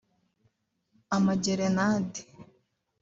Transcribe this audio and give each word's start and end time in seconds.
amagerenade 1.15 2.21